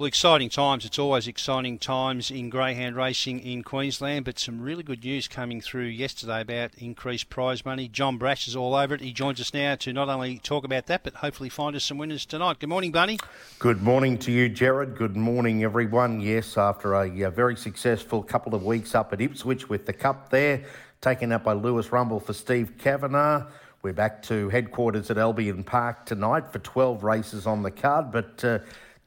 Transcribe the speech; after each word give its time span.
Well, 0.00 0.06
exciting 0.06 0.48
times. 0.48 0.86
It's 0.86 0.98
always 0.98 1.28
exciting 1.28 1.78
times 1.78 2.30
in 2.30 2.48
greyhound 2.48 2.96
racing 2.96 3.40
in 3.40 3.62
Queensland, 3.62 4.24
but 4.24 4.38
some 4.38 4.62
really 4.62 4.82
good 4.82 5.04
news 5.04 5.28
coming 5.28 5.60
through 5.60 5.88
yesterday 5.88 6.40
about 6.40 6.70
increased 6.78 7.28
prize 7.28 7.66
money. 7.66 7.86
John 7.86 8.16
Brash 8.16 8.48
is 8.48 8.56
all 8.56 8.74
over 8.74 8.94
it. 8.94 9.02
He 9.02 9.12
joins 9.12 9.42
us 9.42 9.52
now 9.52 9.74
to 9.74 9.92
not 9.92 10.08
only 10.08 10.38
talk 10.38 10.64
about 10.64 10.86
that, 10.86 11.04
but 11.04 11.16
hopefully 11.16 11.50
find 11.50 11.76
us 11.76 11.84
some 11.84 11.98
winners 11.98 12.24
tonight. 12.24 12.60
Good 12.60 12.70
morning, 12.70 12.92
Bunny. 12.92 13.18
Good 13.58 13.82
morning 13.82 14.16
to 14.20 14.32
you, 14.32 14.48
Jared. 14.48 14.96
Good 14.96 15.18
morning, 15.18 15.64
everyone. 15.64 16.22
Yes, 16.22 16.56
after 16.56 16.94
a, 16.94 17.24
a 17.24 17.30
very 17.30 17.56
successful 17.56 18.22
couple 18.22 18.54
of 18.54 18.64
weeks 18.64 18.94
up 18.94 19.12
at 19.12 19.20
Ipswich 19.20 19.68
with 19.68 19.84
the 19.84 19.92
Cup 19.92 20.30
there, 20.30 20.64
taken 21.02 21.30
up 21.30 21.44
by 21.44 21.52
Lewis 21.52 21.92
Rumble 21.92 22.20
for 22.20 22.32
Steve 22.32 22.78
Kavanagh. 22.78 23.48
We're 23.82 23.92
back 23.92 24.22
to 24.24 24.48
headquarters 24.48 25.10
at 25.10 25.18
Albion 25.18 25.62
Park 25.62 26.06
tonight 26.06 26.50
for 26.50 26.58
12 26.58 27.04
races 27.04 27.46
on 27.46 27.62
the 27.62 27.70
card, 27.70 28.12
but 28.12 28.42
uh, 28.42 28.60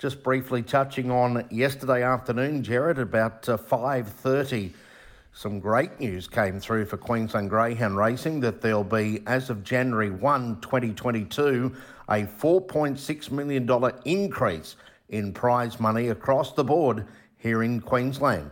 just 0.03 0.21
briefly 0.21 0.61
touching 0.61 1.09
on 1.09 1.47
yesterday 1.49 2.03
afternoon, 2.03 2.61
Jared, 2.61 2.99
about 2.99 3.47
uh, 3.47 3.55
5.30, 3.55 4.73
some 5.31 5.61
great 5.61 5.97
news 5.97 6.27
came 6.27 6.59
through 6.59 6.83
for 6.83 6.97
Queensland 6.97 7.49
Greyhound 7.49 7.95
Racing 7.95 8.41
that 8.41 8.59
there'll 8.59 8.83
be, 8.83 9.23
as 9.25 9.49
of 9.49 9.63
January 9.63 10.11
1, 10.11 10.59
2022, 10.59 11.73
a 12.09 12.23
$4.6 12.23 13.31
million 13.31 13.91
increase 14.03 14.75
in 15.07 15.31
prize 15.31 15.79
money 15.79 16.09
across 16.09 16.51
the 16.51 16.65
board 16.65 17.05
here 17.37 17.63
in 17.63 17.79
Queensland. 17.79 18.51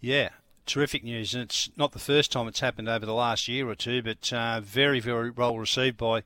Yeah, 0.00 0.30
terrific 0.64 1.04
news, 1.04 1.34
and 1.34 1.42
it's 1.42 1.68
not 1.76 1.92
the 1.92 1.98
first 1.98 2.32
time 2.32 2.48
it's 2.48 2.60
happened 2.60 2.88
over 2.88 3.04
the 3.04 3.12
last 3.12 3.48
year 3.48 3.68
or 3.68 3.74
two, 3.74 4.02
but 4.02 4.32
uh, 4.32 4.62
very, 4.62 4.98
very 4.98 5.30
well 5.30 5.58
received 5.58 5.98
by 5.98 6.22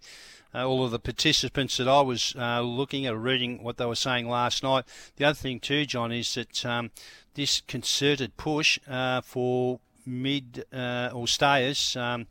uh, 0.55 0.67
all 0.67 0.85
of 0.85 0.91
the 0.91 0.99
participants 0.99 1.77
that 1.79 1.89
I 1.89 2.01
was 2.01 2.35
uh, 2.39 2.61
looking 2.61 3.07
at, 3.07 3.17
reading 3.17 3.63
what 3.63 3.77
they 3.77 3.87
were 3.87 3.95
saying 3.95 4.29
last 4.29 4.63
night. 4.63 4.85
The 5.17 5.25
other 5.25 5.35
thing 5.35 5.61
too, 5.61 5.87
John, 5.87 6.13
is 6.13 6.35
that 6.35 6.65
um, 6.65 6.91
this 7.35 7.61
concerted 7.63 8.37
push 8.37 8.79
uh, 8.89 9.21
for 9.23 9.81
mid 10.07 10.65
uh, 10.73 11.11
or 11.13 11.27
stayers. 11.27 11.97
Um, 11.97 12.27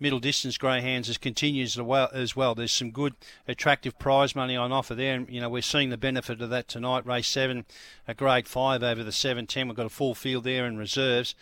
middle 0.00 0.18
distance 0.18 0.56
greyhounds 0.56 1.08
as 1.08 1.18
continues 1.18 1.76
as 1.76 1.82
well, 1.82 2.08
as 2.12 2.34
well. 2.34 2.54
There's 2.54 2.72
some 2.72 2.90
good, 2.90 3.14
attractive 3.46 3.98
prize 3.98 4.34
money 4.34 4.56
on 4.56 4.72
offer 4.72 4.94
there, 4.94 5.14
and 5.14 5.28
you 5.28 5.40
know 5.40 5.48
we're 5.48 5.62
seeing 5.62 5.90
the 5.90 5.98
benefit 5.98 6.40
of 6.40 6.50
that 6.50 6.68
tonight. 6.68 7.06
Race 7.06 7.28
seven, 7.28 7.66
a 8.08 8.14
grade 8.14 8.48
five 8.48 8.82
over 8.82 9.04
the 9.04 9.12
seven 9.12 9.46
ten. 9.46 9.68
We've 9.68 9.76
got 9.76 9.86
a 9.86 9.90
full 9.90 10.14
field 10.14 10.44
there 10.44 10.66
in 10.66 10.76
reserves. 10.76 11.34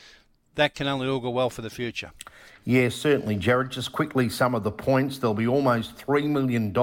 That 0.54 0.74
can 0.74 0.86
only 0.88 1.06
augur 1.06 1.30
well 1.30 1.50
for 1.50 1.62
the 1.62 1.70
future. 1.70 2.10
Yes, 2.64 2.94
certainly, 2.94 3.36
Jared. 3.36 3.70
Just 3.70 3.92
quickly, 3.92 4.28
some 4.28 4.54
of 4.54 4.64
the 4.64 4.70
points. 4.70 5.18
There'll 5.18 5.34
be 5.34 5.46
almost 5.46 5.96
$3 5.96 6.28
million 6.28 6.74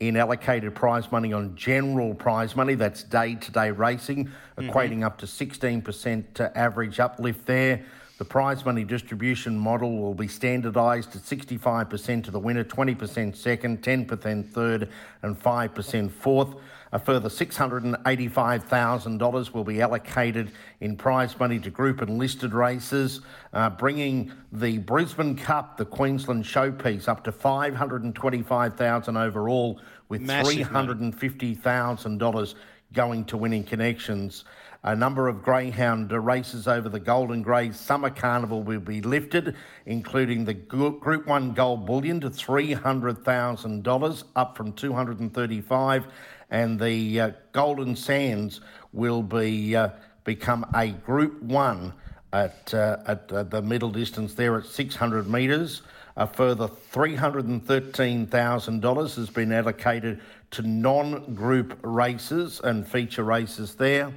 in 0.00 0.16
allocated 0.16 0.74
prize 0.74 1.10
money 1.10 1.32
on 1.32 1.54
general 1.56 2.14
prize 2.14 2.56
money. 2.56 2.74
That's 2.74 3.02
day 3.02 3.34
to 3.34 3.52
day 3.52 3.70
racing, 3.70 4.26
mm-hmm. 4.26 4.68
equating 4.68 5.04
up 5.04 5.18
to 5.18 5.26
16% 5.26 6.24
to 6.34 6.58
average 6.58 7.00
uplift 7.00 7.46
there. 7.46 7.84
The 8.18 8.24
prize 8.24 8.64
money 8.64 8.82
distribution 8.82 9.56
model 9.56 9.98
will 9.98 10.14
be 10.14 10.26
standardised 10.26 11.14
at 11.14 11.22
65% 11.22 12.24
to 12.24 12.32
the 12.32 12.40
winner, 12.40 12.64
20% 12.64 13.36
second, 13.36 13.80
10% 13.80 14.50
third, 14.50 14.88
and 15.22 15.40
5% 15.40 16.10
fourth. 16.10 16.56
A 16.92 16.98
further 16.98 17.28
$685,000 17.28 19.52
will 19.52 19.64
be 19.64 19.82
allocated 19.82 20.52
in 20.80 20.96
prize 20.96 21.38
money 21.38 21.58
to 21.58 21.68
group 21.70 22.00
and 22.00 22.16
listed 22.18 22.54
races, 22.54 23.20
uh, 23.52 23.68
bringing 23.70 24.32
the 24.52 24.78
Brisbane 24.78 25.36
Cup, 25.36 25.76
the 25.76 25.84
Queensland 25.84 26.44
showpiece, 26.44 27.08
up 27.08 27.24
to 27.24 27.32
525,000 27.32 29.16
overall, 29.16 29.80
with 30.08 30.22
$350,000 30.22 32.54
going 32.94 33.24
to 33.26 33.36
winning 33.36 33.64
connections. 33.64 34.44
A 34.84 34.94
number 34.94 35.26
of 35.26 35.42
greyhound 35.42 36.12
races 36.12 36.68
over 36.68 36.88
the 36.88 37.00
Golden 37.00 37.42
Grey 37.42 37.72
Summer 37.72 38.10
Carnival 38.10 38.62
will 38.62 38.78
be 38.78 39.02
lifted, 39.02 39.56
including 39.86 40.44
the 40.44 40.54
Group 40.54 41.26
1 41.26 41.52
Gold 41.52 41.84
Bullion 41.84 42.20
to 42.20 42.30
$300,000, 42.30 44.24
up 44.36 44.56
from 44.56 44.72
235 44.72 46.06
and 46.50 46.80
the 46.80 47.20
uh, 47.20 47.30
Golden 47.52 47.94
Sands 47.96 48.60
will 48.92 49.22
be 49.22 49.76
uh, 49.76 49.90
become 50.24 50.66
a 50.74 50.88
Group 50.88 51.42
1 51.42 51.92
at, 52.32 52.72
uh, 52.74 52.96
at 53.06 53.30
uh, 53.32 53.44
the 53.44 53.62
middle 53.62 53.90
distance 53.90 54.34
there 54.34 54.58
at 54.58 54.66
600 54.66 55.26
metres. 55.28 55.82
A 56.16 56.26
further 56.26 56.68
$313,000 56.68 59.16
has 59.16 59.30
been 59.30 59.52
allocated 59.52 60.20
to 60.50 60.62
non 60.62 61.34
group 61.34 61.78
races 61.82 62.60
and 62.64 62.84
feature 62.86 63.22
races 63.22 63.74
there. 63.76 64.12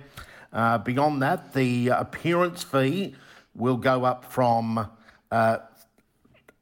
Uh, 0.51 0.77
beyond 0.79 1.21
that, 1.21 1.53
the 1.53 1.87
appearance 1.89 2.63
fee 2.63 3.15
will 3.55 3.77
go 3.77 4.03
up 4.03 4.25
from 4.25 4.89
uh, 5.31 5.57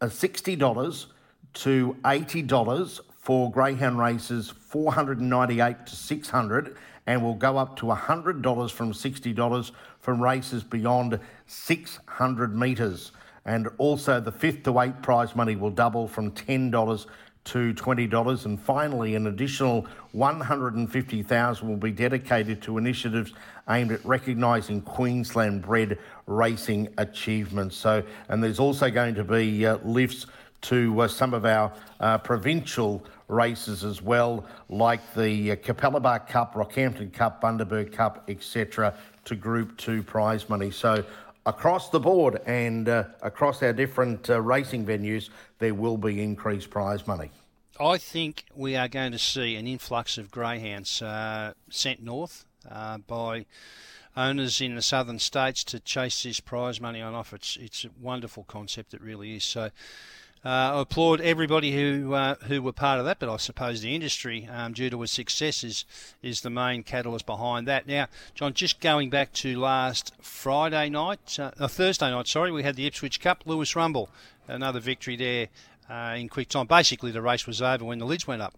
$60 0.02 1.06
to 1.54 1.96
$80 2.04 3.00
for 3.30 3.52
greyhound 3.52 4.00
races 4.00 4.50
498 4.50 5.86
to 5.86 5.96
600 5.96 6.76
and 7.06 7.22
will 7.22 7.36
go 7.36 7.60
up 7.60 7.76
to 7.76 7.86
$100 7.86 8.72
from 8.72 8.92
$60 8.92 9.72
from 10.00 10.24
races 10.24 10.64
beyond 10.64 11.20
600 11.46 12.58
metres. 12.58 13.12
And 13.46 13.68
also 13.78 14.20
the 14.20 14.32
fifth 14.32 14.64
to 14.64 14.80
eighth 14.80 15.04
prize 15.04 15.36
money 15.36 15.56
will 15.56 15.70
double 15.70 16.08
from 16.08 16.32
$10 16.32 17.06
to 17.44 17.74
$20. 17.76 18.46
And 18.46 18.60
finally, 18.60 19.14
an 19.14 19.28
additional 19.28 19.86
150,000 20.14 21.70
will 21.70 21.78
be 21.78 21.92
dedicated 21.92 22.64
to 22.64 22.80
initiatives 22.80 23.34
aimed 23.70 23.92
at 23.92 24.04
recognising 24.04 24.82
Queensland 24.82 25.62
bred 25.62 26.00
racing 26.26 26.90
achievements. 26.98 27.76
So, 27.76 28.02
and 28.28 28.44
there's 28.44 28.60
also 28.60 28.90
going 28.90 29.14
to 29.14 29.24
be 29.24 29.68
uh, 29.68 29.78
lifts 29.84 30.26
to 30.62 31.02
uh, 31.02 31.08
some 31.08 31.34
of 31.34 31.46
our 31.46 31.72
uh, 32.00 32.18
provincial 32.18 33.04
races 33.28 33.84
as 33.84 34.02
well, 34.02 34.46
like 34.70 35.02
the 35.14 35.52
uh, 35.52 35.56
Capalaba 35.56 36.28
Cup, 36.28 36.56
Rockhampton 36.56 37.14
Cup, 37.14 37.42
Bundaberg 37.42 37.92
Cup, 37.92 38.24
etc., 38.28 38.94
to 39.26 39.36
Group 39.36 39.78
2 39.78 40.04
prize 40.04 40.50
money. 40.50 40.72
So 40.72 41.04
across 41.46 41.90
the 41.90 42.00
board 42.00 42.42
and 42.46 42.90
uh, 42.90 43.04
across 43.22 43.62
our 43.62 43.74
different 43.74 44.30
uh, 44.30 44.42
racing 44.42 44.86
venues, 44.86 45.30
there 45.60 45.74
will 45.74 45.98
be 45.98 46.22
increased 46.22 46.70
prize 46.70 47.06
money. 47.06 47.32
I 47.80 47.98
think 47.98 48.46
we 48.56 48.76
are 48.76 48.90
going 48.90 49.14
to 49.14 49.20
see 49.20 49.56
an 49.56 49.68
influx 49.68 50.18
of 50.18 50.32
greyhounds 50.32 51.02
uh, 51.02 51.54
sent 51.70 52.04
north 52.04 52.46
by 53.08 53.46
owners 54.18 54.60
in 54.60 54.76
the 54.76 54.82
southern 54.82 55.20
states 55.20 55.64
to 55.64 55.80
chase 55.80 56.24
this 56.24 56.40
prize 56.40 56.82
money 56.82 57.02
on 57.02 57.14
offer. 57.14 57.38
It's, 57.38 57.58
it's 57.58 57.86
a 57.86 57.90
wonderful 58.02 58.44
concept, 58.44 58.94
it 58.94 59.02
really 59.02 59.36
is. 59.36 59.44
So 59.44 59.70
I 60.44 60.80
applaud 60.80 61.20
everybody 61.20 61.74
who 61.74 62.14
uh, 62.14 62.36
who 62.44 62.62
were 62.62 62.72
part 62.72 63.00
of 63.00 63.06
that, 63.06 63.20
but 63.20 63.28
I 63.28 63.36
suppose 63.38 63.82
the 63.82 63.94
industry, 63.94 64.48
um, 64.50 64.72
due 64.72 64.90
to 64.90 65.04
its 65.04 65.12
success, 65.12 65.66
is, 65.66 65.84
is 66.22 66.42
the 66.42 66.50
main 66.50 66.84
catalyst 66.84 67.26
behind 67.26 67.68
that. 67.68 67.88
Now, 67.88 68.08
John, 68.36 68.54
just 68.54 68.80
going 68.80 69.10
back 69.10 69.34
to 69.34 69.60
last 69.60 70.14
Friday 70.22 70.90
night, 70.90 71.38
uh, 71.40 71.52
uh 71.60 71.68
Thursday 71.68 72.10
night, 72.10 72.28
sorry, 72.28 72.52
we 72.52 72.64
had 72.64 72.78
the 72.78 72.88
Ipswich 72.88 73.20
Cup, 73.20 73.44
Lewis 73.46 73.76
Rumble, 73.76 74.10
another 74.48 74.80
victory 74.80 75.18
there 75.18 75.48
uh, 75.90 76.16
in 76.18 76.30
quick 76.30 76.48
time. 76.48 76.68
Basically, 76.68 77.12
the 77.12 77.22
race 77.22 77.46
was 77.46 77.62
over 77.62 77.84
when 77.84 78.00
the 78.00 78.06
lids 78.06 78.26
went 78.26 78.42
up. 78.42 78.54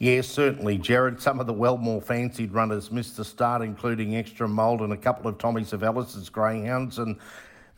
Yes, 0.00 0.26
certainly, 0.26 0.78
Jared. 0.78 1.22
Some 1.22 1.38
of 1.38 1.46
the 1.46 1.52
well 1.52 1.76
more 1.76 2.00
fancied 2.00 2.52
runners 2.52 2.90
missed 2.90 3.16
the 3.16 3.24
start, 3.24 3.62
including 3.62 4.16
Extra 4.16 4.48
Mould 4.48 4.80
and 4.80 4.92
a 4.92 4.96
couple 4.96 5.28
of 5.28 5.38
Tommy 5.38 5.62
Savellis's 5.62 6.28
greyhounds, 6.28 6.98
and 6.98 7.16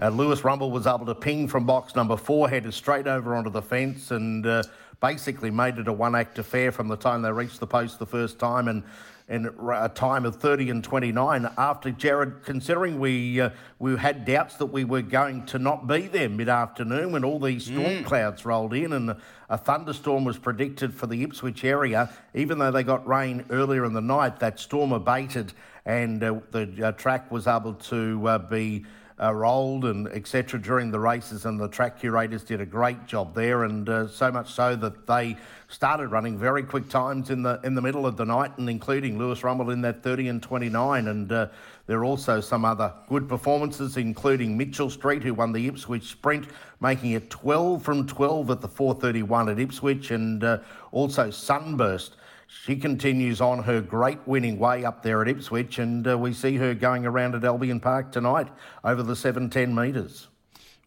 uh, 0.01 0.09
Lewis 0.09 0.45
Rumble 0.45 0.71
was 0.71 0.87
able 0.87 1.07
to 1.07 1.15
ping 1.15 1.49
from 1.49 1.67
box 1.67 1.95
number 1.95 2.17
four, 2.17 2.49
headed 2.49 2.75
straight 2.75 3.07
over 3.07 3.35
onto 3.35 3.51
the 3.51 3.63
fence, 3.63 4.11
and 4.11 4.47
uh, 4.47 4.63
basically 5.01 5.51
made 5.51 5.79
it 5.79 5.89
a 5.89 5.93
one 5.93 6.15
act 6.15 6.39
affair 6.39 6.73
from 6.73 6.89
the 6.89 6.97
time 6.97 7.23
they 7.23 7.33
reached 7.33 7.61
the 7.61 7.67
post 7.67 7.99
the 7.99 8.07
first 8.07 8.39
time. 8.39 8.69
And 8.69 8.83
in 9.29 9.47
a 9.73 9.89
time 9.89 10.25
of 10.25 10.37
30 10.37 10.71
and 10.71 10.85
29 10.85 11.49
after 11.57 11.91
Jared, 11.91 12.43
considering 12.45 12.99
we 12.99 13.41
uh, 13.41 13.51
we 13.79 13.97
had 13.97 14.25
doubts 14.25 14.57
that 14.57 14.67
we 14.67 14.85
were 14.85 15.03
going 15.03 15.47
to 15.47 15.59
not 15.59 15.87
be 15.87 16.09
there 16.09 16.29
mid-afternoon 16.29 17.13
when 17.13 17.25
all 17.25 17.39
these 17.39 17.65
storm 17.65 17.85
mm. 17.85 18.05
clouds 18.05 18.45
rolled 18.45 18.75
in 18.75 18.93
and 18.93 19.17
a 19.49 19.57
thunderstorm 19.57 20.25
was 20.25 20.39
predicted 20.39 20.93
for 20.93 21.07
the 21.07 21.23
Ipswich 21.23 21.65
area. 21.65 22.11
Even 22.35 22.59
though 22.59 22.71
they 22.71 22.83
got 22.83 23.07
rain 23.07 23.45
earlier 23.51 23.85
in 23.85 23.93
the 23.93 24.01
night, 24.01 24.41
that 24.41 24.59
storm 24.59 24.93
abated 24.93 25.53
and 25.85 26.23
uh, 26.23 26.41
the 26.51 26.89
uh, 26.89 26.93
track 26.93 27.31
was 27.31 27.47
able 27.47 27.75
to 27.75 28.27
uh, 28.27 28.39
be 28.39 28.85
uh, 29.23 29.33
rolled 29.33 29.85
and 29.85 30.09
etc. 30.09 30.61
during 30.61 30.91
the 30.91 30.99
races, 30.99 31.45
and 31.45 31.59
the 31.59 31.69
track 31.69 32.01
curators 32.01 32.43
did 32.43 32.61
a 32.61 32.67
great 32.67 33.07
job 33.07 33.35
there, 33.35 33.65
and 33.65 33.89
uh, 33.89 34.09
so 34.09 34.33
much 34.33 34.53
so 34.53 34.75
that 34.75 35.07
they 35.07 35.37
started 35.69 36.09
running 36.09 36.37
very 36.37 36.63
quick 36.63 36.89
times 36.89 37.31
in 37.31 37.43
the 37.43 37.61
in 37.63 37.75
the 37.75 37.83
middle 37.83 38.07
of 38.07 38.17
the 38.17 38.25
night, 38.25 38.57
and 38.59 38.69
including 38.69 39.19
Lewis 39.19 39.45
Rumble 39.45 39.71
in 39.71 39.81
that 39.83 40.03
30 40.03 40.29
and 40.29 40.43
29, 40.43 41.09
and 41.09 41.31
uh, 41.31 41.47
there 41.87 41.99
are 41.99 42.05
also 42.05 42.41
some 42.41 42.65
other 42.65 42.93
good 43.09 43.29
performances, 43.29 43.97
including 43.97 44.57
Mitchell 44.57 44.91
Street, 44.91 45.23
who 45.23 45.35
won 45.35 45.53
the 45.53 45.69
Ipswich 45.69 46.11
Sprint, 46.11 46.49
making 46.81 47.13
it 47.13 47.31
12 47.31 47.83
from 47.83 48.07
12 48.07 48.51
at 48.51 48.61
the 48.61 48.69
431 48.69 49.49
at 49.51 49.59
Ipswich, 49.61 50.11
and 50.11 50.43
uh, 50.43 50.59
also 50.91 51.31
Sunburst 51.31 52.17
she 52.61 52.77
continues 52.77 53.41
on 53.41 53.65
her 53.65 53.81
great 53.81 54.27
winning 54.27 54.59
way 54.59 54.85
up 54.85 55.03
there 55.03 55.23
at 55.23 55.29
Ipswich, 55.29 55.79
and 55.79 56.07
uh, 56.07 56.19
we 56.19 56.33
see 56.33 56.57
her 56.57 56.75
going 56.75 57.07
around 57.07 57.35
at 57.35 57.45
Albion 57.45 57.81
Park 57.81 58.13
tonight 58.13 58.49
over 58.85 59.03
the 59.03 59.17
710 59.17 59.75
metres. 59.75 60.29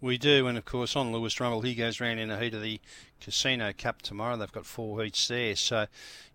We 0.02 0.18
do, 0.18 0.48
and 0.48 0.58
of 0.58 0.66
course 0.66 0.96
on 0.96 1.12
Lewis 1.12 1.40
Rumble, 1.40 1.62
he 1.62 1.74
goes 1.74 2.00
round 2.00 2.20
in 2.20 2.30
the 2.30 2.38
heat 2.38 2.54
of 2.54 2.62
the 2.62 2.80
Casino 3.20 3.74
Cup 3.76 4.02
tomorrow. 4.02 4.38
They've 4.38 4.52
got 4.52 4.66
four 4.66 5.02
heats 5.04 5.28
there, 5.28 5.56
so 5.56 5.88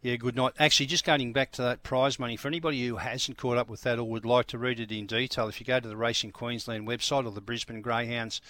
yeah, 0.02 0.16
good 0.16 0.34
night. 0.34 0.54
Actually, 0.58 0.86
just 0.86 1.04
going 1.04 1.32
back 1.32 1.52
to 1.52 1.62
that 1.62 1.82
prize 1.82 2.18
money 2.18 2.36
for 2.36 2.48
anybody 2.48 2.86
who 2.86 2.96
hasn't 2.96 3.38
caught 3.38 3.58
up 3.58 3.68
with 3.68 3.82
that 3.82 3.98
or 3.98 4.04
would 4.04 4.24
like 4.24 4.46
to 4.48 4.58
read 4.58 4.80
it 4.80 4.90
in 4.90 5.06
detail, 5.06 5.46
if 5.46 5.60
you 5.60 5.66
go 5.66 5.78
to 5.78 5.88
the 5.88 5.96
Racing 5.96 6.32
Queensland 6.32 6.88
website 6.88 7.26
or 7.26 7.30
the 7.30 7.40
Brisbane 7.40 7.80
Greyhounds 7.80 8.40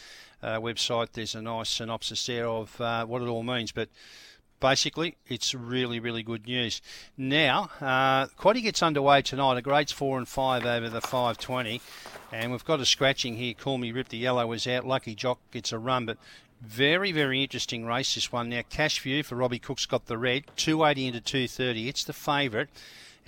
uh, 0.42 0.58
website, 0.58 1.08
there's 1.12 1.34
a 1.34 1.42
nice 1.42 1.68
synopsis 1.68 2.24
there 2.24 2.46
of 2.46 2.80
uh, 2.80 3.04
what 3.04 3.20
it 3.20 3.28
all 3.28 3.42
means. 3.42 3.72
But 3.72 3.90
basically, 4.60 5.16
it's 5.26 5.54
really, 5.54 5.98
really 5.98 6.22
good 6.22 6.46
news. 6.46 6.80
Now, 7.16 7.70
uh, 7.80 8.26
Quaddy 8.38 8.62
gets 8.62 8.82
underway 8.82 9.22
tonight. 9.22 9.56
A 9.56 9.62
grades 9.62 9.92
four 9.92 10.18
and 10.18 10.28
five 10.28 10.64
over 10.64 10.88
the 10.88 11.00
520. 11.00 11.80
And 12.32 12.52
we've 12.52 12.64
got 12.64 12.80
a 12.80 12.86
scratching 12.86 13.36
here. 13.36 13.54
Call 13.54 13.78
me 13.78 13.90
Rip 13.92 14.08
the 14.08 14.18
Yellow 14.18 14.46
was 14.46 14.66
out. 14.66 14.86
Lucky 14.86 15.14
Jock 15.14 15.38
gets 15.50 15.72
a 15.72 15.78
run, 15.78 16.06
but 16.06 16.18
very, 16.60 17.10
very 17.10 17.42
interesting 17.42 17.86
race 17.86 18.14
this 18.14 18.30
one. 18.30 18.50
Now, 18.50 18.62
Cash 18.68 19.00
View 19.00 19.22
for 19.22 19.34
Robbie 19.34 19.58
Cook's 19.58 19.86
got 19.86 20.06
the 20.06 20.18
red. 20.18 20.44
280 20.56 21.06
into 21.06 21.20
230. 21.20 21.88
It's 21.88 22.04
the 22.04 22.12
favourite. 22.12 22.68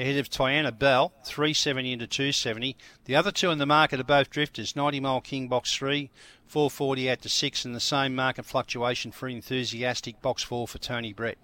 Ahead 0.02 0.16
of 0.16 0.28
Tiana 0.28 0.76
Bell, 0.76 1.12
370 1.22 1.92
into 1.92 2.08
270. 2.08 2.76
The 3.04 3.14
other 3.14 3.30
two 3.30 3.52
in 3.52 3.58
the 3.58 3.66
market 3.66 4.00
are 4.00 4.04
both 4.04 4.30
drifters. 4.30 4.74
90 4.74 4.98
Mile 4.98 5.20
King 5.20 5.46
Box 5.46 5.72
3, 5.76 6.10
440 6.48 7.08
out 7.08 7.22
to 7.22 7.28
6, 7.28 7.64
and 7.64 7.72
the 7.72 7.78
same 7.78 8.12
market 8.12 8.44
fluctuation 8.44 9.12
for 9.12 9.28
Enthusiastic 9.28 10.20
Box 10.20 10.42
4 10.42 10.66
for 10.66 10.78
Tony 10.78 11.12
Brett. 11.12 11.38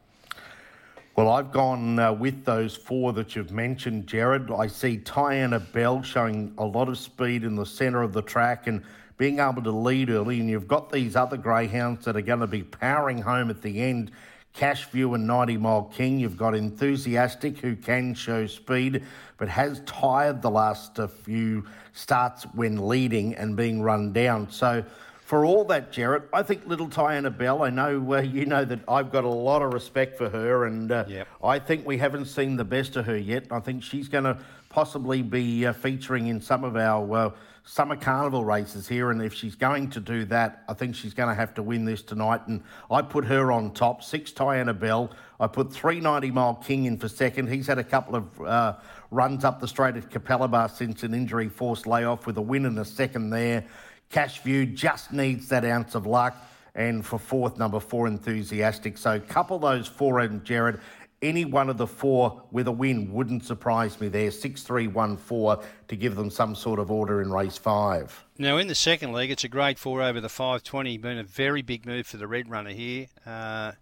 Well, 1.15 1.29
I've 1.29 1.53
gone 1.53 2.01
uh, 2.01 2.13
with 2.13 2.45
those 2.45 2.75
four 2.75 3.13
that 3.13 3.37
you've 3.37 3.53
mentioned, 3.53 4.09
Jared. 4.09 4.51
I 4.51 4.67
see 4.67 4.99
Tiana 4.99 5.61
Bell 5.71 6.03
showing 6.03 6.53
a 6.59 6.65
lot 6.65 6.89
of 6.89 6.99
speed 6.99 7.45
in 7.45 7.55
the 7.55 7.65
centre 7.65 8.03
of 8.03 8.13
the 8.13 8.23
track 8.23 8.67
and 8.67 8.83
being 9.19 9.39
able 9.39 9.63
to 9.63 9.71
lead 9.71 10.11
early. 10.11 10.41
And 10.41 10.51
you've 10.51 10.67
got 10.67 10.91
these 10.91 11.15
other 11.15 11.37
greyhounds 11.37 12.05
that 12.07 12.17
are 12.17 12.23
going 12.23 12.41
to 12.41 12.49
be 12.49 12.65
powering 12.65 13.23
home 13.23 13.51
at 13.51 13.63
the 13.63 13.81
end. 13.81 14.11
Cashview 14.55 15.15
and 15.15 15.27
90 15.27 15.57
Mile 15.57 15.85
King. 15.95 16.19
You've 16.19 16.37
got 16.37 16.55
Enthusiastic, 16.55 17.59
who 17.59 17.77
can 17.77 18.15
show 18.15 18.47
speed, 18.47 19.05
but 19.37 19.49
has 19.49 19.81
tired 19.87 20.43
the 20.43 20.51
last 20.51 20.99
uh, 20.99 21.07
few 21.07 21.65
starts 21.93 22.45
when 22.55 22.89
leading 22.89 23.35
and 23.35 23.57
being 23.57 23.83
run 23.83 24.13
down. 24.13 24.51
So, 24.51 24.85
for 25.29 25.45
all 25.45 25.65
that, 25.67 25.93
Jared, 25.93 26.23
I 26.33 26.43
think 26.43 26.67
little 26.67 26.89
Tiana 26.89 27.37
Bell, 27.37 27.63
I 27.63 27.69
know 27.69 28.15
uh, 28.15 28.21
you 28.23 28.47
know 28.47 28.65
that 28.65 28.81
I've 28.89 29.13
got 29.13 29.25
a 29.25 29.29
lot 29.29 29.61
of 29.61 29.75
respect 29.75 30.17
for 30.17 30.31
her, 30.31 30.65
and 30.65 30.91
uh, 30.91 31.05
yep. 31.07 31.29
I 31.45 31.59
think 31.59 31.87
we 31.87 31.99
haven't 31.99 32.25
seen 32.25 32.57
the 32.57 32.65
best 32.65 32.97
of 32.97 33.05
her 33.05 33.17
yet. 33.17 33.45
I 33.51 33.61
think 33.61 33.83
she's 33.83 34.09
going 34.09 34.25
to 34.25 34.39
possibly 34.79 35.23
be 35.23 35.67
uh, 35.67 35.73
featuring 35.73 36.29
in 36.29 36.41
some 36.41 36.63
of 36.63 36.77
our 36.77 37.13
uh, 37.13 37.31
summer 37.65 37.97
carnival 37.97 38.45
races 38.45 38.87
here, 38.87 39.11
and 39.11 39.21
if 39.21 39.35
she's 39.35 39.57
going 39.57 39.91
to 39.91 39.99
do 39.99 40.25
that, 40.25 40.63
I 40.69 40.73
think 40.73 40.95
she's 40.95 41.13
going 41.13 41.29
to 41.29 41.35
have 41.35 41.53
to 41.55 41.65
win 41.65 41.85
this 41.85 42.01
tonight. 42.01 42.47
And 42.47 42.63
I 42.89 43.03
put 43.03 43.25
her 43.25 43.51
on 43.51 43.73
top. 43.73 44.05
Six 44.05 44.31
Tiana 44.31 44.79
Bell. 44.79 45.11
I 45.41 45.49
put 45.49 45.73
390 45.73 46.31
Mile 46.31 46.55
King 46.65 46.85
in 46.85 46.97
for 46.97 47.09
second. 47.09 47.49
He's 47.49 47.67
had 47.67 47.79
a 47.81 47.83
couple 47.83 48.15
of 48.15 48.41
uh, 48.41 48.75
runs 49.11 49.45
up 49.45 49.59
the 49.59 49.67
straight 49.67 49.97
at 49.97 50.11
Capalaba 50.11 50.71
since 50.71 51.03
an 51.03 51.13
injury 51.13 51.49
forced 51.49 51.89
layoff 51.89 52.25
with 52.25 52.37
a 52.37 52.41
win 52.41 52.65
and 52.65 52.79
a 52.79 52.85
second 52.85 53.31
there. 53.31 53.65
Cash 54.11 54.43
View 54.43 54.65
just 54.65 55.13
needs 55.13 55.49
that 55.49 55.65
ounce 55.65 55.97
of 55.97 56.07
luck. 56.07 56.37
And 56.77 57.05
for 57.05 57.19
fourth, 57.19 57.59
number 57.59 57.81
four, 57.81 58.07
enthusiastic. 58.07 58.97
So 58.97 59.19
couple 59.19 59.59
those 59.59 59.89
four 59.89 60.21
and 60.21 60.45
Jared 60.45 60.79
any 61.23 61.45
one 61.45 61.69
of 61.69 61.79
the 61.79 61.87
four 61.87 62.43
with 62.51 62.69
a 62.69 62.73
win 62.73 63.13
wouldn't 63.13 63.45
surprise 63.45 64.01
me 64.01 64.09
there. 64.09 64.31
6 64.31 64.63
3 64.63 64.87
1 64.87 65.17
4 65.17 65.63
to 65.89 65.97
give 65.97 66.17
them 66.17 66.31
some 66.31 66.55
sort 66.55 66.79
of 66.79 66.91
order 66.91 67.21
in 67.21 67.33
race 67.33 67.59
five. 67.59 68.25
Now, 68.39 68.57
in 68.59 68.69
the 68.69 68.75
second 68.75 69.13
leg, 69.13 69.31
it's 69.31 69.45
a 69.45 69.49
grade 69.49 69.79
four 69.79 70.03
over 70.03 70.21
the 70.21 70.29
520. 70.29 70.97
Been 70.99 71.19
a 71.19 71.25
very 71.25 71.63
big 71.63 71.87
move 71.87 72.07
for 72.07 72.17
the 72.17 72.29
red 72.29 72.49
runner 72.49 72.71
here. 72.71 73.07
Uh, 73.27 73.73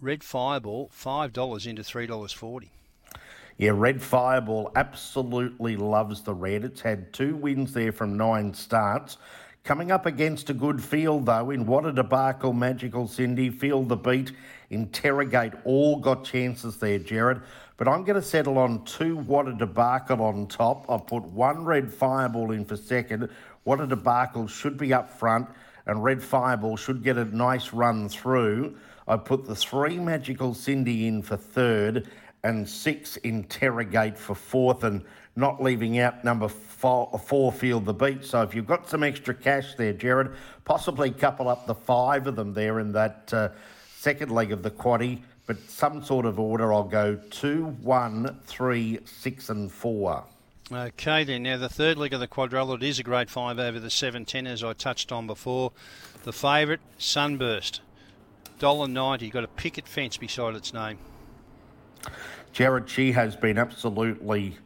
red 0.00 0.22
Fireball, 0.22 0.90
$5 0.96 1.66
into 1.66 1.82
$3.40. 1.82 2.68
Yeah, 3.56 3.72
Red 3.74 4.00
Fireball 4.00 4.70
absolutely 4.76 5.76
loves 5.76 6.22
the 6.22 6.32
red. 6.32 6.64
It's 6.64 6.80
had 6.80 7.12
two 7.12 7.34
wins 7.34 7.72
there 7.72 7.90
from 7.90 8.16
nine 8.16 8.54
starts. 8.54 9.16
Coming 9.64 9.90
up 9.90 10.06
against 10.06 10.48
a 10.48 10.54
good 10.54 10.82
field, 10.82 11.26
though, 11.26 11.50
in 11.50 11.66
What 11.66 11.84
a 11.84 11.92
Debacle, 11.92 12.54
Magical 12.54 13.06
Cindy, 13.06 13.50
Feel 13.50 13.82
the 13.82 13.96
Beat, 13.96 14.32
Interrogate, 14.70 15.52
all 15.64 15.96
got 16.00 16.24
chances 16.24 16.78
there, 16.78 16.98
Jared. 16.98 17.42
But 17.76 17.86
I'm 17.86 18.02
going 18.04 18.20
to 18.20 18.26
settle 18.26 18.56
on 18.56 18.84
two 18.84 19.16
What 19.16 19.46
a 19.46 19.52
Debacle 19.52 20.22
on 20.22 20.46
top. 20.46 20.90
I've 20.90 21.06
put 21.06 21.24
one 21.24 21.64
Red 21.64 21.92
Fireball 21.92 22.52
in 22.52 22.64
for 22.64 22.76
second. 22.76 23.28
What 23.64 23.80
a 23.80 23.86
Debacle 23.86 24.46
should 24.46 24.78
be 24.78 24.94
up 24.94 25.10
front, 25.10 25.48
and 25.86 26.02
Red 26.02 26.22
Fireball 26.22 26.78
should 26.78 27.02
get 27.02 27.18
a 27.18 27.24
nice 27.24 27.72
run 27.74 28.08
through. 28.08 28.76
I 29.06 29.18
put 29.18 29.46
the 29.46 29.54
three 29.54 29.98
Magical 29.98 30.54
Cindy 30.54 31.06
in 31.06 31.20
for 31.20 31.36
third, 31.36 32.08
and 32.42 32.66
six 32.66 33.16
Interrogate 33.18 34.16
for 34.16 34.34
fourth, 34.34 34.84
and 34.84 35.04
not 35.38 35.62
leaving 35.62 35.98
out 35.98 36.24
number 36.24 36.48
four, 36.48 37.18
four 37.24 37.52
Feel 37.52 37.80
the 37.80 37.94
Beat. 37.94 38.24
So 38.24 38.42
if 38.42 38.54
you've 38.54 38.66
got 38.66 38.88
some 38.88 39.02
extra 39.02 39.34
cash 39.34 39.74
there, 39.76 39.92
Jared, 39.92 40.32
possibly 40.64 41.10
couple 41.10 41.48
up 41.48 41.66
the 41.66 41.74
five 41.74 42.26
of 42.26 42.36
them 42.36 42.52
there 42.52 42.80
in 42.80 42.92
that. 42.92 43.32
Uh, 43.32 43.48
second 43.98 44.30
leg 44.30 44.52
of 44.52 44.62
the 44.62 44.70
quaddy, 44.70 45.20
but 45.46 45.58
some 45.68 46.02
sort 46.02 46.24
of 46.24 46.38
order. 46.38 46.72
I'll 46.72 46.84
go 46.84 47.16
two, 47.30 47.66
one, 47.82 48.38
three, 48.44 49.00
six, 49.04 49.50
and 49.50 49.70
four. 49.70 50.24
Okay, 50.70 51.24
then. 51.24 51.42
Now, 51.42 51.56
the 51.56 51.68
third 51.68 51.98
leg 51.98 52.12
of 52.12 52.20
the 52.20 52.28
quadrella, 52.28 52.76
it 52.76 52.82
is 52.82 52.98
a 52.98 53.02
grade 53.02 53.30
five 53.30 53.58
over 53.58 53.80
the 53.80 53.90
710, 53.90 54.46
as 54.46 54.62
I 54.62 54.72
touched 54.72 55.10
on 55.10 55.26
before. 55.26 55.72
The 56.24 56.32
favourite, 56.32 56.80
Sunburst. 56.98 57.80
$1.90. 58.60 59.30
Got 59.32 59.44
a 59.44 59.48
picket 59.48 59.88
fence 59.88 60.16
beside 60.16 60.54
its 60.54 60.72
name. 60.72 60.98
Jared, 62.52 62.88
she 62.88 63.12
has 63.12 63.34
been 63.34 63.56
absolutely 63.56 64.58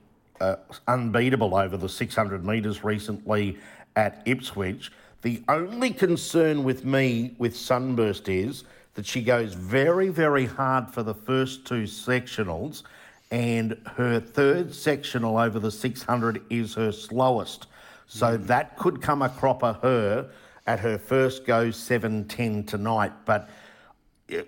uh, 0.43 0.57
unbeatable 0.89 1.55
over 1.55 1.77
the 1.77 1.89
600 1.89 2.45
metres 2.45 2.83
recently 2.83 3.59
at 3.95 4.23
Ipswich. 4.27 4.91
The 5.23 5.43
only 5.49 5.91
concern 5.91 6.65
with 6.65 6.85
me 6.85 7.35
with 7.39 7.57
Sunburst 7.57 8.29
is 8.29 8.65
that 8.95 9.07
she 9.07 9.23
goes 9.23 9.55
very, 9.55 10.09
very 10.09 10.47
hard 10.47 10.91
for 10.91 11.05
the 11.05 11.15
first 11.15 11.65
two 11.65 11.85
sectionals, 11.85 12.83
and 13.31 13.81
her 13.97 14.19
third 14.19 14.75
sectional 14.75 15.39
over 15.39 15.61
the 15.61 15.71
600 15.71 16.43
is 16.51 16.75
her 16.75 16.91
slowest. 16.91 17.69
So 18.09 18.37
mm. 18.37 18.47
that 18.49 18.77
could 18.77 19.01
come 19.01 19.23
a 19.23 19.29
cropper 19.29 19.79
her 19.81 20.29
at 20.67 20.81
her 20.81 20.99
first 20.99 21.47
go 21.47 21.71
710 21.71 22.65
tonight. 22.65 23.13
But 23.25 23.49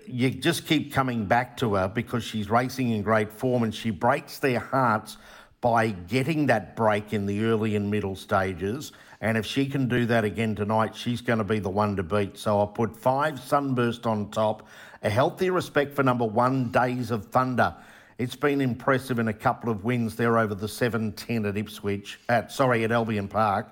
you 0.07 0.29
just 0.29 0.67
keep 0.67 0.93
coming 0.93 1.25
back 1.25 1.57
to 1.57 1.75
her 1.75 1.87
because 1.87 2.23
she's 2.23 2.49
racing 2.49 2.91
in 2.91 3.01
great 3.01 3.31
form 3.31 3.63
and 3.63 3.73
she 3.73 3.91
breaks 3.91 4.39
their 4.39 4.59
hearts 4.59 5.17
by 5.65 5.87
getting 5.89 6.45
that 6.45 6.75
break 6.75 7.11
in 7.11 7.25
the 7.25 7.43
early 7.43 7.75
and 7.75 7.89
middle 7.89 8.15
stages 8.15 8.91
and 9.19 9.35
if 9.35 9.47
she 9.47 9.65
can 9.65 9.87
do 9.87 10.05
that 10.05 10.23
again 10.23 10.53
tonight, 10.53 10.95
she's 10.95 11.21
going 11.21 11.39
to 11.39 11.43
be 11.43 11.57
the 11.57 11.71
one 11.71 11.95
to 11.95 12.03
beat. 12.03 12.37
So 12.37 12.59
I'll 12.59 12.67
put 12.67 12.95
five 12.95 13.39
Sunburst 13.39 14.05
on 14.05 14.29
top. 14.29 14.67
A 15.01 15.09
healthy 15.09 15.49
respect 15.49 15.95
for 15.95 16.03
number 16.03 16.25
one, 16.25 16.69
Days 16.69 17.09
of 17.09 17.25
Thunder. 17.25 17.73
It's 18.19 18.35
been 18.35 18.61
impressive 18.61 19.17
in 19.17 19.27
a 19.27 19.33
couple 19.33 19.71
of 19.71 19.83
wins 19.83 20.15
there 20.15 20.37
over 20.37 20.53
the 20.53 20.67
7-10 20.67 21.49
at 21.49 21.57
Ipswich, 21.57 22.19
at 22.29 22.51
sorry, 22.51 22.83
at 22.83 22.91
Albion 22.91 23.27
Park. 23.27 23.67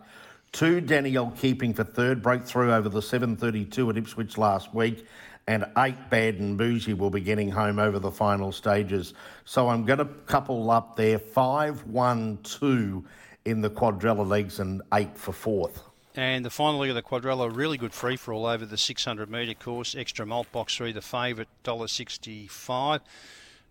Two, 0.52 0.82
Danielle 0.82 1.32
keeping 1.38 1.76
for 1.76 1.84
third, 1.84 2.24
broke 2.24 2.46
through 2.46 2.74
over 2.74 2.90
the 2.90 3.04
732 3.04 3.92
at 3.92 3.98
Ipswich 3.98 4.40
last 4.40 4.74
week. 4.74 5.06
And 5.48 5.66
eight, 5.78 6.10
Bad 6.10 6.36
and 6.36 6.58
Bougie 6.58 6.94
will 6.94 7.10
be 7.10 7.20
getting 7.20 7.50
home 7.50 7.78
over 7.78 8.00
the 8.00 8.12
final 8.12 8.52
stages. 8.52 9.14
So 9.44 9.68
I'm 9.68 9.86
going 9.86 10.00
to 10.00 10.06
couple 10.06 10.72
up 10.72 10.96
there 10.96 11.20
five, 11.20 11.86
one, 11.86 12.38
two 12.44 13.04
in 13.46 13.62
the 13.62 13.70
quadrella 13.70 14.28
legs 14.28 14.60
and 14.60 14.82
eight 14.94 15.18
for 15.18 15.34
fourth. 15.34 15.84
And 16.16 16.46
the 16.46 16.50
final 16.50 16.80
leg 16.80 16.90
of 16.90 16.96
the 16.96 17.02
quadrella, 17.02 17.54
really 17.54 17.78
good 17.78 17.94
free 17.94 18.18
for 18.18 18.34
all 18.34 18.46
over 18.46 18.66
the 18.66 18.78
600 18.78 19.30
metre 19.30 19.56
course. 19.56 19.96
Extra 19.96 20.26
malt 20.26 20.52
box 20.52 20.78
three, 20.78 20.92
the 20.92 21.02
favourite, 21.02 21.50
$1.65. 21.64 23.00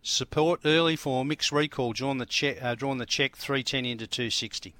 Support 0.03 0.61
early 0.65 0.97
for 0.97 1.25
mixed 1.25 1.53
recall, 1.53 1.93
drawing 1.93 2.19
the 2.19 2.27
check, 2.27 2.59
uh, 2.61 2.75
drawing 2.75 2.99
the 2.99 3.07
check 3.07 3.37
310 3.37 3.85
into 3.87 4.09
260. 4.09 4.75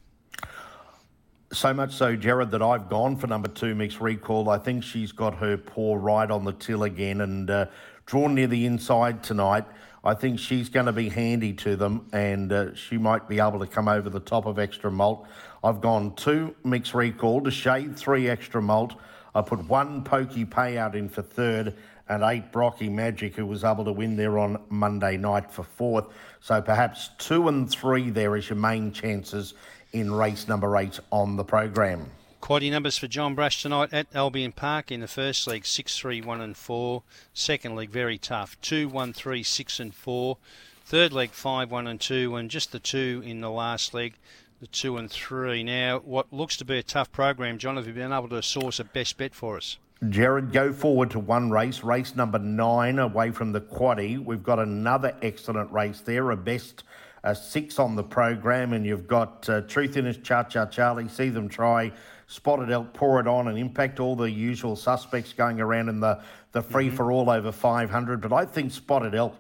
So 1.53 1.75
much 1.75 1.93
so, 1.93 2.17
Jared, 2.17 2.51
that 2.53 2.63
I've 2.63 2.89
gone 2.89 3.15
for 3.15 3.27
number 3.27 3.49
two 3.49 3.75
mixed 3.75 4.01
recall. 4.01 4.49
I 4.49 4.57
think 4.57 4.83
she's 4.83 5.13
got 5.13 5.35
her 5.35 5.59
paw 5.59 5.97
right 6.01 6.31
on 6.31 6.47
the 6.47 6.53
till 6.55 6.85
again 6.85 7.21
and 7.21 7.51
uh, 7.51 7.67
drawn 8.07 8.35
near 8.35 8.47
the 8.47 8.65
inside 8.65 9.23
tonight. 9.23 9.67
I 10.03 10.15
think 10.15 10.39
she's 10.39 10.71
going 10.71 10.87
to 10.87 10.93
be 10.93 11.11
handy 11.11 11.53
to 11.53 11.77
them 11.77 12.09
and 12.11 12.51
uh, 12.51 12.75
she 12.75 12.97
might 12.97 13.29
be 13.29 13.39
able 13.39 13.59
to 13.59 13.67
come 13.67 13.87
over 13.87 14.09
the 14.09 14.19
top 14.19 14.47
of 14.47 14.59
extra 14.59 14.91
malt. 14.91 15.27
I've 15.63 15.83
gone 15.83 16.15
two 16.15 16.57
mix 16.65 16.95
recall 16.95 17.43
to 17.43 17.51
shade 17.51 17.99
three 17.99 18.31
extra 18.31 18.63
malt. 18.63 18.95
I 19.35 19.43
put 19.43 19.63
one 19.69 20.05
pokey 20.05 20.47
payout 20.47 20.95
in 20.95 21.11
for 21.11 21.21
third 21.21 21.77
and 22.09 22.23
eight 22.23 22.51
Brocky 22.51 22.89
Magic, 22.89 23.37
who 23.37 23.45
was 23.45 23.63
able 23.63 23.85
to 23.85 23.93
win 23.93 24.17
there 24.17 24.39
on 24.39 24.59
Monday 24.71 25.19
night 25.19 25.51
for 25.51 25.65
fourth. 25.65 26.07
So 26.41 26.63
perhaps 26.63 27.11
two 27.19 27.49
and 27.49 27.71
three 27.71 28.09
there 28.09 28.37
is 28.37 28.49
your 28.49 28.59
main 28.59 28.91
chances 28.91 29.53
in 29.93 30.13
race 30.13 30.49
number 30.49 30.77
eight 30.77 30.99
on 31.11 31.37
the 31.37 31.45
program. 31.45 32.11
Quaddy 32.41 32.71
numbers 32.71 32.99
for 32.99 33.07
John 33.07 33.37
Brash 33.37 33.63
tonight 33.63 33.91
at 33.93 34.09
Albion 34.15 34.51
Park 34.51 34.91
in 34.91 35.01
the 35.01 35.07
first 35.07 35.47
league 35.47 35.65
6 35.65 35.97
3 35.97 36.21
1 36.23 36.41
and 36.41 36.57
4. 36.57 37.03
Second 37.33 37.77
league 37.77 37.91
very 37.91 38.19
tough 38.19 38.61
2 38.63 38.89
1 38.89 39.13
3 39.13 39.43
6 39.43 39.81
and 39.81 39.95
4. 39.95 40.37
Third 40.85 41.13
leg 41.13 41.31
5 41.31 41.71
1 41.71 41.87
and 41.87 42.01
2, 42.01 42.35
and 42.35 42.51
just 42.51 42.73
the 42.73 42.81
two 42.81 43.23
in 43.25 43.41
the 43.41 43.51
last 43.51 43.95
leg 43.95 44.15
the 44.61 44.67
2 44.67 44.97
and 44.97 45.11
3. 45.11 45.63
Now, 45.63 46.01
what 46.01 46.33
looks 46.33 46.57
to 46.57 46.65
be 46.65 46.79
a 46.79 46.83
tough 46.83 47.11
program, 47.13 47.59
John, 47.59 47.77
have 47.77 47.87
you 47.87 47.93
been 47.93 48.13
able 48.13 48.29
to 48.31 48.43
source 48.43 48.81
a 48.81 48.85
best 48.85 49.17
bet 49.17 49.35
for 49.35 49.57
us? 49.57 49.79
Jared, 50.09 50.53
go 50.53 50.73
forward 50.73 51.11
to 51.13 51.21
one 51.21 51.51
race, 51.51 51.85
race 51.85 52.17
number 52.17 52.39
nine, 52.39 52.99
away 52.99 53.31
from 53.31 53.53
the 53.53 53.61
quaddy. 53.61 54.23
We've 54.23 54.43
got 54.43 54.59
another 54.59 55.17
excellent 55.23 55.71
race 55.71 56.01
there, 56.01 56.31
a 56.33 56.37
best 56.37 56.83
uh, 57.25 57.35
six 57.35 57.79
on 57.79 57.95
the 57.95 58.03
program, 58.03 58.73
and 58.73 58.85
you've 58.85 59.07
got 59.07 59.49
uh, 59.49 59.61
Truth 59.63 59.97
in 59.97 60.05
His 60.05 60.19
Cha 60.19 60.43
Cha 60.45 60.67
Charlie, 60.67 61.09
See 61.09 61.29
Them 61.29 61.49
Try, 61.49 61.93
Spotted 62.27 62.71
Elk, 62.71 62.93
Pour 62.93 63.21
It 63.21 63.27
On, 63.27 63.49
and 63.49 63.59
Impact, 63.59 64.01
all 64.01 64.17
the 64.17 64.31
usual 64.31 64.75
suspects 64.75 65.33
going 65.33 65.61
around 65.61 65.89
in 65.89 66.01
the, 66.01 66.21
the 66.53 66.63
free 66.63 66.87
mm-hmm. 66.87 66.97
for 66.97 67.13
all 67.13 67.31
over 67.31 67.53
500. 67.53 68.21
But 68.21 68.33
I 68.33 68.45
think 68.45 68.73
Spotted 68.73 69.15
Elk. 69.15 69.37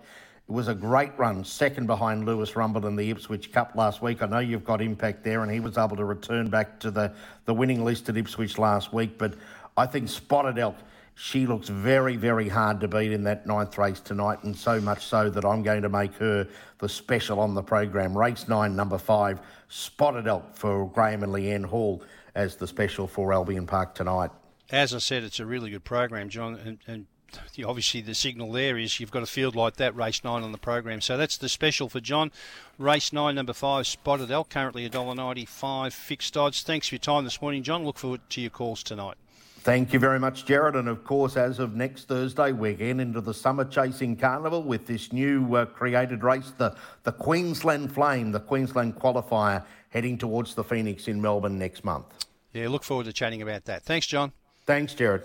Was 0.49 0.69
a 0.69 0.75
great 0.75 1.17
run, 1.17 1.45
second 1.45 1.87
behind 1.87 2.27
Lewis 2.27 2.57
Rumble 2.57 2.87
in 2.87 2.95
the 2.95 3.09
Ipswich 3.09 3.53
Cup 3.53 3.75
last 3.75 4.03
week. 4.03 4.23
I 4.23 4.27
know 4.27 4.41
you've 4.41 4.65
got 4.65 4.83
impact 4.83 5.25
there, 5.25 5.43
and 5.43 5.51
he 5.51 5.61
was 5.61 5.79
able 5.79 5.97
to 5.97 6.05
return 6.05 6.51
back 6.51 6.79
to 6.81 6.91
the, 6.91 7.15
the 7.47 7.55
winning 7.55 7.85
list 7.85 8.09
at 8.11 8.19
Ipswich 8.19 8.59
last 8.59 8.93
week. 8.93 9.17
But 9.17 9.35
I 9.77 9.87
think 9.87 10.11
Spotted 10.11 10.59
Elk, 10.59 10.77
she 11.15 11.47
looks 11.47 11.69
very, 11.69 12.17
very 12.17 12.49
hard 12.49 12.81
to 12.81 12.89
beat 12.89 13.13
in 13.13 13.25
that 13.25 13.47
ninth 13.47 13.77
race 13.79 14.01
tonight, 14.01 14.43
and 14.45 14.57
so 14.57 14.81
much 14.81 15.05
so 15.05 15.29
that 15.31 15.45
I'm 15.45 15.63
going 15.63 15.83
to 15.83 15.89
make 15.89 16.15
her 16.15 16.49
the 16.79 16.89
special 16.89 17.39
on 17.41 17.55
the 17.55 17.63
program. 17.63 18.17
Race 18.17 18.49
nine, 18.49 18.75
number 18.75 18.99
five, 18.99 19.41
Spotted 19.69 20.27
Elk 20.27 20.55
for 20.55 20.89
Graham 20.89 21.23
and 21.23 21.33
Leanne 21.33 21.65
Hall 21.65 22.03
as 22.35 22.57
the 22.57 22.67
special 22.67 23.07
for 23.07 23.33
Albion 23.33 23.67
Park 23.67 23.95
tonight. 23.95 24.31
As 24.71 24.95
I 24.95 24.99
said, 24.99 25.23
it's 25.23 25.39
a 25.39 25.47
really 25.47 25.71
good 25.71 25.85
program, 25.85 26.29
John, 26.31 26.55
and, 26.55 26.79
and 26.87 27.07
obviously 27.65 28.01
the 28.01 28.15
signal 28.15 28.53
there 28.53 28.79
is 28.79 29.01
you've 29.01 29.11
got 29.11 29.23
a 29.23 29.27
field 29.27 29.55
like 29.55 29.77
that, 29.77 29.95
race 29.95 30.25
nine 30.25 30.43
on 30.43 30.53
the 30.53 30.59
program. 30.59 31.01
So 31.01 31.17
that's 31.17 31.37
the 31.37 31.49
special 31.49 31.89
for 31.89 32.01
John. 32.01 32.33
Race 32.79 33.13
nine, 33.13 33.35
number 33.35 33.53
five, 33.53 33.87
Spotted 33.87 34.31
Elk, 34.31 34.49
currently 34.49 34.89
$1.95 34.89 35.93
fixed 35.93 36.37
odds. 36.37 36.63
Thanks 36.63 36.89
for 36.89 36.95
your 36.95 37.01
time 37.01 37.25
this 37.25 37.41
morning, 37.41 37.63
John. 37.63 37.85
Look 37.85 37.99
forward 37.99 38.23
to 38.31 38.41
your 38.41 38.51
calls 38.51 38.83
tonight. 38.83 39.17
Thank 39.63 39.93
you 39.93 40.01
very 40.01 40.19
much, 40.19 40.45
Jared. 40.45 40.75
And 40.75 40.89
of 40.89 41.05
course, 41.05 41.37
as 41.37 41.61
of 41.61 41.77
next 41.77 42.09
Thursday, 42.09 42.51
we're 42.51 42.73
getting 42.73 42.99
into 42.99 43.21
the 43.21 43.33
Summer 43.33 43.65
Chasing 43.65 44.17
Carnival 44.17 44.65
with 44.65 44.89
this 44.89 45.13
new 45.13 45.55
uh, 45.55 45.67
created 45.67 46.25
race, 46.25 46.53
the, 46.59 46.75
the 47.05 47.13
Queensland 47.13 47.95
Flame, 47.95 48.33
the 48.33 48.41
Queensland 48.41 48.97
qualifier, 48.97 49.65
heading 49.91 50.19
towards 50.19 50.57
the 50.57 50.65
Phoenix 50.65 51.07
in 51.07 51.23
Melbourne 51.23 51.61
next 51.61 51.85
month. 51.85 52.27
Yeah, 52.53 52.71
look 52.71 52.83
forward 52.83 53.07
to 53.07 53.13
chatting 53.13 53.41
about 53.41 53.67
that. 53.67 53.85
Thanks, 53.85 54.09
John. 54.09 54.33
Thanks, 54.67 54.95
Jared. 54.95 55.23